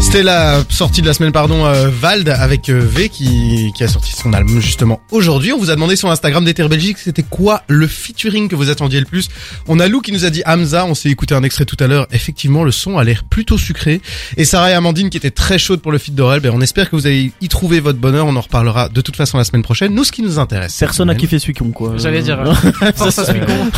[0.00, 3.88] C'était la sortie de la semaine, pardon, euh, Vald avec euh, V qui, qui a
[3.88, 5.52] sorti son album justement aujourd'hui.
[5.52, 8.98] On vous a demandé sur Instagram d'Ether Belgique c'était quoi le featuring que vous attendiez
[8.98, 9.28] le plus?
[9.68, 11.86] On a Lou qui nous a dit Hamza, on s'est écouté un extrait tout à
[11.86, 12.06] l'heure.
[12.12, 14.00] Effectivement, le son a l'air plutôt sucré.
[14.36, 16.40] Et Sarah et Amandine qui étaient très chaudes pour le feat d'Orel.
[16.40, 18.26] Ben, on espère que vous allez y trouver votre bonheur.
[18.26, 19.94] On en reparlera de toute façon la semaine prochaine.
[19.94, 20.76] Nous, ce qui nous intéresse.
[20.78, 21.92] Personne a qui kiffé Suicon quoi.
[21.98, 22.54] J'allais dire, euh,
[22.96, 23.70] force à Suicon.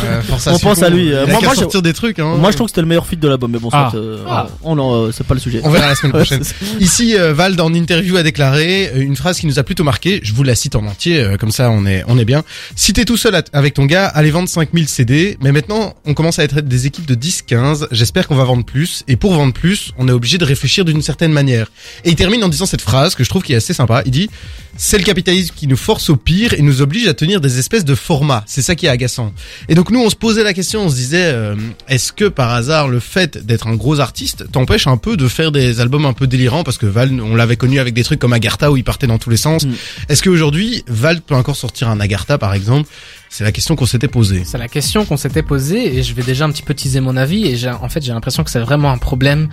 [0.47, 2.19] On pense à lui, moi, moi, moi, moi, sortir des trucs.
[2.19, 2.37] Hein.
[2.37, 3.89] Moi je trouve que c'était le meilleur feat de l'album mais bon Ah.
[3.91, 4.47] soit, euh, Ah.
[4.63, 5.61] on en, euh, c'est pas le sujet.
[5.63, 6.43] On verra la semaine prochaine.
[6.79, 10.19] Ici, euh, Vald en interview a déclaré euh, une phrase qui nous a plutôt marqué.
[10.23, 12.43] Je vous la cite en entier, euh, comme ça on est on est bien.
[12.75, 15.37] Si t'es tout seul avec ton gars, allez vendre 5000 CD.
[15.41, 17.87] Mais maintenant, on commence à être des équipes de 10-15.
[17.91, 19.03] J'espère qu'on va vendre plus.
[19.07, 21.67] Et pour vendre plus, on est obligé de réfléchir d'une certaine manière.
[22.05, 24.03] Et il termine en disant cette phrase que je trouve qui est assez sympa.
[24.05, 24.29] Il dit
[24.75, 27.85] c'est le capitalisme qui nous force au pire et nous oblige à tenir des espèces
[27.85, 28.43] de formats.
[28.47, 29.31] C'est ça qui est agaçant.
[29.69, 31.55] Et donc nous, on se posait la question, on se disait, euh,
[31.87, 35.51] est-ce que par hasard le fait d'être un gros artiste t'empêche un peu de faire
[35.51, 38.33] des albums un peu délirants Parce que Val, on l'avait connu avec des trucs comme
[38.33, 39.65] Agartha où il partait dans tous les sens.
[39.65, 39.71] Mm.
[40.09, 42.89] Est-ce qu'aujourd'hui, Val peut encore sortir un Agartha par exemple?
[43.29, 44.43] C'est la question qu'on s'était posée.
[44.45, 47.17] C'est la question qu'on s'était posée et je vais déjà un petit peu teaser mon
[47.17, 49.49] avis et en fait j'ai l'impression que c'est vraiment un problème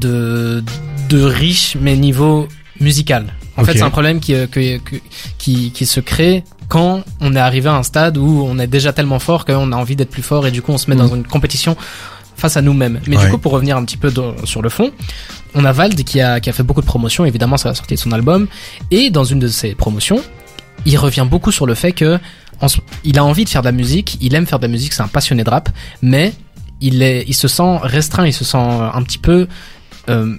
[0.00, 0.62] de
[1.08, 2.48] de riche mais niveau
[2.80, 3.32] musical.
[3.56, 3.68] En Ok.
[3.68, 4.78] fait c'est un problème qui, euh, que-
[5.38, 8.92] qui qui se crée quand on est arrivé à un stade où on est déjà
[8.92, 11.14] tellement fort qu'on a envie d'être plus fort et du coup on se met dans
[11.14, 11.76] une compétition
[12.42, 13.00] face à nous-mêmes.
[13.06, 13.24] Mais Ouais.
[13.24, 14.90] du coup pour revenir un petit peu dans- sur le fond,
[15.54, 17.24] on a Vald qui a qui a fait beaucoup de promotions.
[17.24, 18.46] Évidemment sur la sortie de son album.
[18.90, 20.20] Et dans une de ses promotions,
[20.84, 22.18] il revient beaucoup sur le fait que
[22.60, 22.66] en
[23.04, 25.02] il a envie de faire de la musique, il aime faire de la musique, c'est
[25.02, 25.68] un passionné de rap,
[26.02, 26.32] mais
[26.80, 29.46] il est, il se sent restreint, il se sent un petit peu
[30.08, 30.34] euh,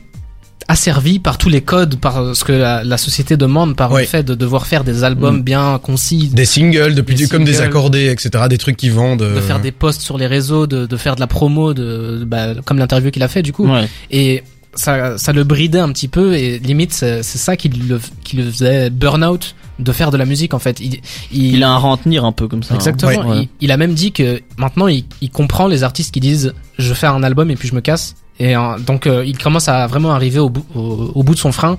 [0.74, 4.02] asservi par tous les codes, par ce que la, la société demande, par Ouais.
[4.02, 5.42] le fait de devoir faire des albums Mm.
[5.44, 8.46] bien concis, Des singles, depuis Des comme des accordés, etc.
[8.50, 9.20] Des trucs qui vendent.
[9.20, 12.18] de euh, faire des posts sur les réseaux, de, de faire de la promo, de,
[12.20, 13.68] de- bah, comme l'interview qu'il a fait du coup.
[13.68, 13.88] Ouais.
[14.12, 14.44] Et
[14.76, 18.50] ça, ça le bridait un petit peu et limite c'est ça qui le, qui le
[18.52, 20.80] faisait burn out de faire de la musique en fait.
[20.80, 21.00] Il,
[21.31, 22.74] il, Il a un rentenir un peu comme ça.
[22.74, 22.78] hein.
[22.78, 23.30] Exactement.
[23.30, 23.44] Ouais.
[23.44, 26.94] Il, il a même dit que maintenant il, il comprend les artistes qui disent je
[26.96, 28.16] fais un album et puis je me casse.
[28.40, 31.40] Et euh, donc euh, il commence à vraiment arriver au bout, au, au bout de
[31.40, 31.78] son frein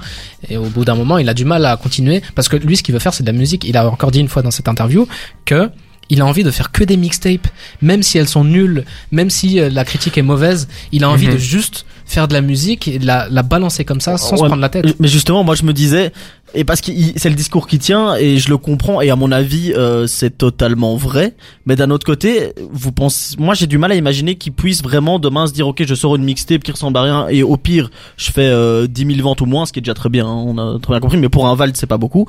[0.48, 2.82] et au bout d'un moment il a du mal à continuer parce que lui ce
[2.82, 3.64] qu'il veut faire c'est de la musique.
[3.64, 5.08] Il a encore dit une fois dans cette interview
[5.44, 5.70] que
[6.10, 7.46] il a envie de faire que des mixtapes,
[7.82, 11.26] même si elles sont nulles, même si euh, la critique est mauvaise, il a envie
[11.28, 11.34] Mhm.
[11.34, 14.44] de juste faire de la musique et de la, la balancer comme ça sans se
[14.44, 14.84] prendre la tête.
[15.00, 16.12] Mais justement, moi je me disais,
[16.54, 19.32] et parce que c'est le discours qui tient, et je le comprends, et à mon
[19.32, 21.34] avis, euh, c'est totalement vrai.
[21.64, 25.18] Mais d'un autre côté, vous pensez, moi j'ai du mal à imaginer qu'il puisse vraiment
[25.18, 27.90] demain se dire, ok, je sors une mixtape qui ressemble à rien, et au pire,
[28.18, 30.44] je fais euh, 10 000 ventes ou moins, ce qui est déjà très bien, hein,
[30.46, 32.26] on a très bien compris, mais pour un Vald, c'est pas beaucoup.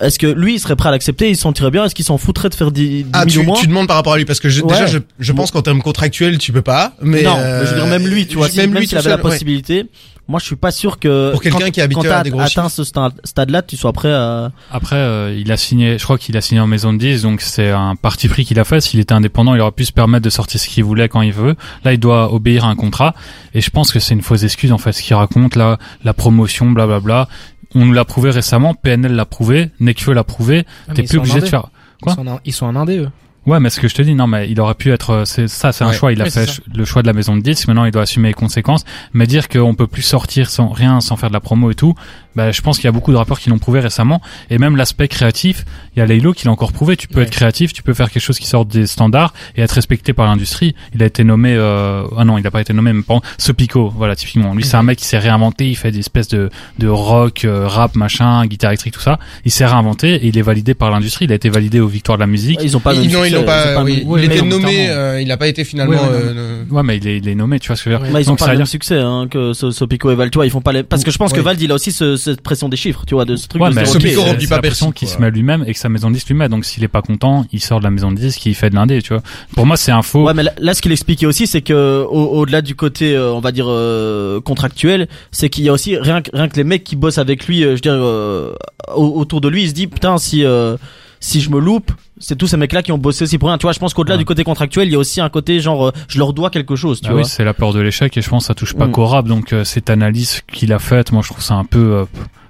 [0.00, 2.16] Est-ce que lui, il serait prêt à l'accepter, il se sentirait bien, est-ce qu'il s'en
[2.18, 4.24] foutrait de faire 10, 10 Ah, 000 tu, moins tu demandes par rapport à lui
[4.24, 6.94] parce que je, déjà je, je pense qu'en termes contractuels tu peux pas.
[7.02, 8.96] Mais non, euh, mais je veux dire même lui, tu vois, si, même, lui s'il
[8.98, 9.22] avait la ouais.
[9.22, 9.86] possibilité,
[10.26, 11.86] moi je suis pas sûr que Pour quelqu'un quand- qui à
[12.22, 15.98] des gros atteint ce sta- stade-là, tu sois prêt à Après, euh, il a signé,
[15.98, 18.58] je crois qu'il a signé en maison de 10, donc c'est un parti pris qu'il
[18.58, 18.80] a fait.
[18.80, 21.32] S'il était indépendant, il aurait pu se permettre de sortir ce qu'il voulait quand il
[21.32, 21.56] veut.
[21.84, 23.14] Là, il doit obéir à un contrat.
[23.54, 26.14] Et je pense que c'est une fausse excuse, en fait, ce qu'il raconte, là, la
[26.14, 27.28] promotion, blablabla.
[27.74, 30.64] On nous l'a prouvé récemment, PNL l'a prouvé, Nekfeu l'a prouvé.
[30.88, 31.70] Ah, T'es plus obligé de faire.
[32.02, 33.10] quoi Ils sont en- Ils sont en indé eux.
[33.46, 35.48] Ouais, mais ce que je te dis, non, mais il aurait pu être, euh, c'est
[35.48, 36.12] ça, c'est un choix.
[36.12, 37.66] Il a Oui, fait le choix de la maison de disques.
[37.68, 38.84] Maintenant, il doit assumer les conséquences.
[39.14, 41.94] Mais dire qu'on peut plus sortir sans rien, sans faire de la promo et tout,
[42.36, 44.20] bah, je pense qu'il y a beaucoup de rappeurs qui l'ont prouvé récemment.
[44.50, 45.64] Et même l'aspect créatif,
[45.96, 46.96] il y a Laylo qui l'a encore prouvé.
[46.98, 47.22] Tu peux Ouais.
[47.24, 50.26] être créatif, tu peux faire quelque chose qui sort des standards et être respecté par
[50.26, 50.74] l'industrie.
[50.94, 53.34] Il a été nommé, euh, ah non, il a pas été nommé, mais par exemple,
[53.38, 54.54] Sopico, voilà, typiquement.
[54.54, 55.66] Lui, c'est un mec qui s'est réinventé.
[55.66, 59.18] Il fait des espèces de, de rock, euh, rap, machin, guitare électrique, tout ça.
[59.46, 61.24] Il s'est réinventé et il est validé par l'industrie.
[61.24, 62.60] Il a été validé aux victoires de la musique.
[62.62, 63.74] Ils ont pas Ils, ils l'ont pas.
[63.74, 65.96] c'est oui, oui, il était nommé, euh, il a pas été finalement.
[66.12, 68.12] Euh, Ouais, mais il est, il est nommé, tu vois ce que je veux dire.
[68.12, 70.30] Bah, ils ont Donc, pas le même dire- succès hein, que So- Sopico et Val,
[70.30, 70.82] tu vois, ils font pas les...
[70.82, 71.40] parce que je pense que.
[71.40, 73.70] Vald il a aussi ce- cette pression des chiffres, tu vois, de ce truc Ouais,
[73.70, 74.74] de mais Sopico c'est- remplit pas qu'il
[75.08, 75.08] quoi.
[75.08, 76.48] se met lui-même et que sa maison de disque lui met.
[76.48, 78.74] Donc s'il est pas content, il sort de la maison de disque, il fait de
[78.74, 79.22] l'indé, tu vois.
[79.54, 80.24] Pour moi, c'est un faux.
[80.26, 83.40] Ouais, mais là, ce qu'il expliquait aussi, c'est que au- au-delà du côté, euh, on
[83.40, 86.84] va dire euh, contractuel, c'est qu'il y a aussi rien que, rien que les mecs
[86.84, 88.52] qui bossent avec lui, euh, je veux dire, euh,
[88.94, 90.76] au- autour de lui, il se dit putain si euh,
[91.20, 93.58] si je me loupe, c'est tous ces mecs-là qui ont bossé aussi pour rien.
[93.58, 94.18] Tu vois, je pense qu'au-delà Ouais.
[94.18, 96.76] du côté contractuel, il y a aussi un côté genre euh, je leur dois quelque
[96.76, 97.20] chose, tu Ah vois.
[97.22, 98.92] oui, c'est la peur de l'échec et je pense que ça touche pas Mm.
[98.92, 99.26] qu'au rap.
[99.28, 102.04] Donc euh, cette analyse qu'il a faite, moi je trouve ça un peu, euh,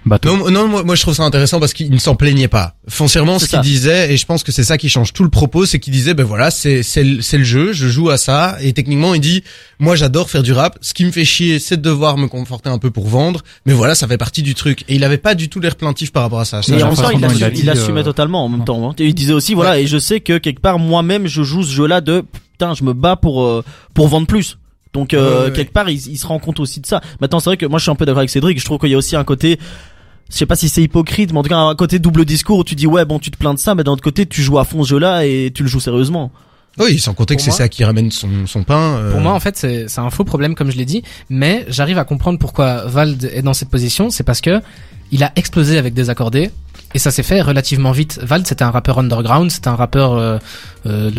[0.05, 0.37] bateau.
[0.37, 2.75] Non, non, moi, moi, je trouve ça intéressant parce qu'il ne s'en plaignait pas.
[2.89, 5.67] Foncièrement, ce qu'il disait, et je pense que c'est ça qui change tout le propos,
[5.67, 8.57] c'est qu'il disait, ben voilà, c'est c'est le, c'est le jeu, je joue à ça,
[8.61, 9.43] et techniquement, il dit,
[9.79, 10.79] moi, j'adore faire du rap.
[10.81, 13.73] Ce qui me fait chier, c'est de devoir me conforter un peu pour vendre, mais
[13.73, 14.83] voilà, ça fait partie du truc.
[14.89, 16.63] Et il avait pas du tout l'air plaintif par rapport à ça.
[16.63, 18.65] Ça, Et en même temps, l'impression il, il euh, totalement en même non.
[18.65, 18.91] temps.
[18.91, 18.95] hein.
[18.99, 21.71] Et il disait aussi, voilà, et je sais que quelque part, moi-même, je joue ce
[21.73, 23.63] jeu-là de, putain, je me bats pour, euh,
[23.95, 24.57] pour vendre plus.
[24.93, 25.53] Donc, euh, Ouais, ouais.
[25.53, 27.01] quelque part, il, il se rend compte aussi de ça.
[27.21, 28.59] Maintenant, c'est vrai que moi, je suis un peu d'accord avec Cédric.
[28.59, 29.57] Je trouve qu'il y a aussi un côté,
[30.31, 32.65] je sais pas si c'est hypocrite, mais en tout cas, un côté double discours où
[32.65, 34.59] tu dis, ouais, bon, tu te plains de ça, mais d'un autre côté, tu joues
[34.59, 36.31] à fond ce jeu-là et tu le joues sérieusement.
[36.79, 38.97] Oui, sans compter que c'est ça qui ramène son, son pain.
[38.97, 41.67] euh, Pour moi, en fait, c'est c'est un faux problème, comme je l'ai dit, mais
[41.69, 44.09] j'arrive à comprendre pourquoi Vald est dans cette position.
[44.09, 44.61] C'est parce que
[45.11, 46.51] il a explosé avec Désaccordé,
[46.95, 48.19] et ça s'est fait relativement vite.
[48.23, 50.13] Vald, c'était un rappeur underground, c'était un rappeur.
[50.15, 50.39] euh,
[50.87, 51.11] euh,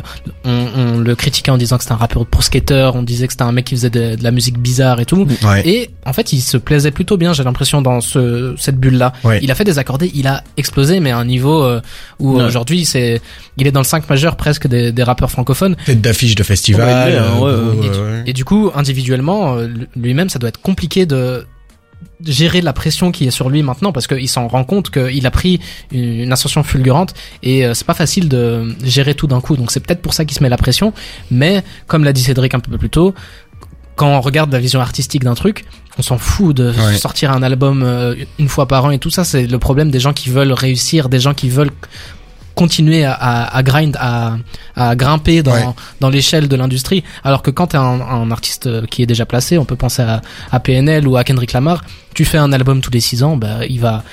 [0.43, 3.33] on, on le critiquait en disant que c'était un rappeur pour skater, on disait que
[3.33, 5.27] c'était un mec qui faisait de, de la musique bizarre et tout.
[5.43, 5.67] Ouais.
[5.67, 9.13] Et en fait, il se plaisait plutôt bien, j'ai l'impression, dans ce, cette bulle-là.
[9.23, 9.39] Ouais.
[9.43, 11.79] Il a fait des accordés, il a explosé, mais à un niveau euh,
[12.19, 12.43] où Ouais.
[12.43, 13.21] aujourd'hui, c'est,
[13.57, 15.75] il est dans le 5 majeur presque des, des rappeurs francophones.
[15.85, 16.87] Tête d'affiche de festival.
[16.87, 18.23] Ouais, il est, hein, euh, Et, ouais.
[18.25, 21.45] et du coup, individuellement, euh, lui-même, ça doit être compliqué de
[22.25, 25.31] gérer la pression qui est sur lui maintenant parce qu'il s'en rend compte qu'il a
[25.31, 25.59] pris
[25.91, 27.13] une, ascension fulgurante
[27.43, 29.57] et euh, c'est pas facile de gérer tout d'un coup.
[29.57, 30.93] Donc c'est peut-être pour ça qu'il se met la pression.
[31.29, 33.13] Mais comme l'a dit Cédric un peu plus tôt,
[33.95, 35.65] quand on regarde la vision artistique d'un truc,
[35.97, 36.97] on s'en fout de Ouais.
[36.97, 39.23] sortir un album euh, une fois par an et tout ça.
[39.23, 41.71] C'est le problème des gens qui veulent réussir, des gens qui veulent
[42.55, 44.37] continuer à, à, à grind, à,
[44.75, 45.65] à grimper dans, Ouais.
[45.99, 47.03] dans l'échelle de l'industrie.
[47.23, 50.01] Alors que quand t'es un, un artiste euh, qui est déjà placé, on peut penser
[50.01, 50.21] à,
[50.51, 51.83] à PNL ou à Kendrick Lamar,
[52.13, 54.03] tu fais un album tous les six ans, bah, il va,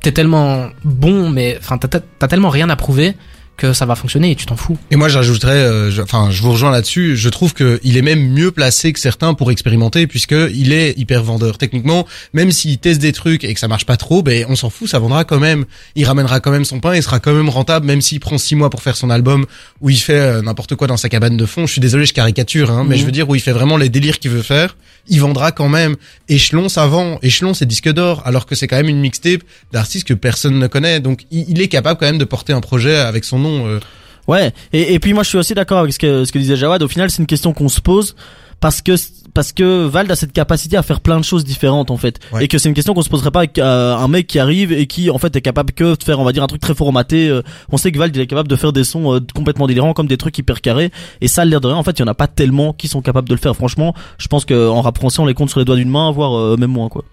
[0.00, 3.16] t'es tellement bon, mais, enfin, t'as tellement rien à prouver
[3.56, 4.76] que ça va fonctionner et tu t'en fous.
[4.90, 7.16] Et moi, j'ajouterais, euh, je- enfin, je vous rejoins là-dessus.
[7.16, 10.98] Je trouve que il est même mieux placé que certains pour expérimenter, puisque il est
[10.98, 11.56] hyper vendeur.
[11.58, 14.70] Techniquement, même s'il teste des trucs et que ça marche pas trop, ben on s'en
[14.70, 15.64] fout, ça vendra quand même.
[15.94, 18.54] Il ramènera quand même son pain, il sera quand même rentable, même s'il prend six
[18.56, 19.46] mois pour faire son album
[19.80, 21.66] où il fait euh, n'importe quoi dans sa cabane de fond.
[21.66, 23.00] Je suis désolé, je caricature, hein, mais Mhm.
[23.00, 24.76] je veux dire où il fait vraiment les délires qu'il veut faire.
[25.06, 25.96] Il vendra quand même.
[26.28, 27.18] Échelon, ça vend.
[27.22, 30.66] Échelon, c'est disque d'or, alors que c'est quand même une mixtape d'artistes que personne ne
[30.66, 31.00] connaît.
[31.00, 33.66] Donc, il, il est capable quand même de porter un projet avec son nom.
[33.66, 33.80] euh,
[34.26, 36.56] Ouais, et, et puis moi je suis aussi d'accord avec ce que, ce que disait
[36.56, 36.82] Jawad.
[36.82, 38.16] Au final, c'est une question qu'on se pose
[38.58, 38.94] parce que
[39.34, 42.44] parce que Vald a cette capacité à faire plein de choses différentes en fait, Ouais.
[42.44, 44.70] et que c'est une question qu'on se poserait pas avec euh, un mec qui arrive
[44.72, 46.74] et qui en fait est capable que de faire on va dire un truc très
[46.74, 47.28] formaté.
[47.28, 49.92] euh, on sait que Vald il est capable de faire des sons euh, complètement délirants
[49.92, 50.90] comme des trucs hyper carrés,
[51.20, 51.76] et ça l'air de rien.
[51.76, 53.54] En fait, il y en a pas tellement qui sont capables de le faire.
[53.56, 56.10] Franchement, je pense que en rap français on les compte sur les doigts d'une main,
[56.12, 57.04] voire même moins quoi.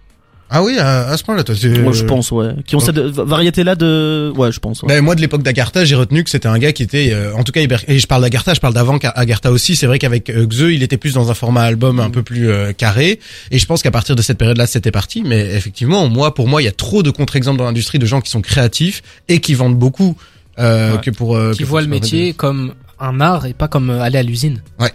[0.54, 1.56] Ah oui, à, à ce point-là, toi.
[1.56, 4.84] tu- Moi je pense ouais, qui ont cette variété là de ouais je pense.
[4.84, 4.90] Ouais.
[4.90, 7.44] Ben, moi, de l'époque d'Agartha, j'ai retenu que c'était un gars qui était, euh, en
[7.46, 9.78] tout cas, hyper- et je parle d'Agartha, je parle d'avant Agartha aussi.
[9.78, 12.50] C'est vrai qu'avec euh, Xe, il était plus dans un format album un peu plus
[12.50, 13.20] euh, carré.
[13.50, 15.24] Et je pense qu'à partir de cette période-là, c'était parti.
[15.26, 18.20] Mais effectivement, moi, pour moi, il y a trop de contre-exemples dans l'industrie de gens
[18.20, 20.18] qui sont créatifs et qui vendent beaucoup
[20.60, 21.02] euh, Ouais.
[21.02, 24.18] que pour euh, Qui voient le métier comme un art et pas comme euh, aller
[24.18, 24.62] à l'usine.
[24.82, 24.90] Ouais.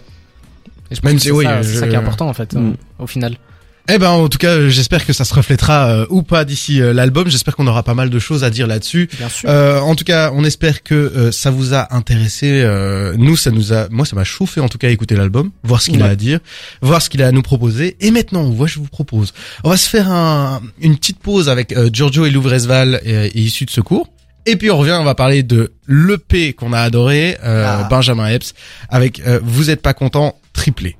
[0.91, 2.33] Et je pense Même que c'est oui, ça, c'est je- ça qui est important en
[2.33, 2.57] fait, Mm.
[2.57, 2.71] euh,
[3.03, 3.35] au final.
[3.89, 6.91] Eh ben, en tout cas, j'espère que ça se reflètera euh, ou pas d'ici euh,
[6.91, 7.29] l'album.
[7.29, 9.09] J'espère qu'on aura pas mal de choses à dire là-dessus.
[9.17, 9.47] Bien sûr.
[9.49, 12.61] Euh, en tout cas, on espère que euh, ça vous a intéressé.
[12.65, 15.51] Euh, nous, ça nous a, moi, ça m'a chauffé en tout cas à écouter l'album,
[15.63, 16.39] voir ce qu'il a à dire,
[16.81, 17.95] voir ce qu'il a à nous proposer.
[18.01, 21.71] Et maintenant, moi, je vous propose, on va se faire un, une petite pause avec
[21.71, 24.09] euh, Giorgio et Louvresval et, et issus de secours.
[24.45, 27.87] Et puis on revient, on va parler de l'EP qu'on a adoré, euh, Ah.
[27.89, 28.53] Benjamin Epps,
[28.89, 30.95] avec euh, Vous êtes pas content, triplé.